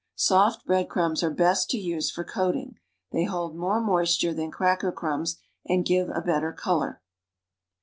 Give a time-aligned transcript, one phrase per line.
[0.15, 2.79] Soft bread crumbs are best to use for coating.
[3.11, 7.03] They hold more moisture than cracker criunbs and give a better color.